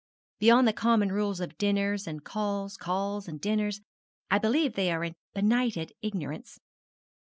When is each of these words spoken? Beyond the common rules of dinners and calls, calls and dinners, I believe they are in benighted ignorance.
Beyond 0.39 0.67
the 0.67 0.73
common 0.73 1.11
rules 1.11 1.39
of 1.39 1.59
dinners 1.59 2.07
and 2.07 2.23
calls, 2.23 2.75
calls 2.75 3.27
and 3.27 3.39
dinners, 3.39 3.81
I 4.31 4.39
believe 4.39 4.73
they 4.73 4.91
are 4.91 5.03
in 5.03 5.13
benighted 5.35 5.93
ignorance. 6.01 6.59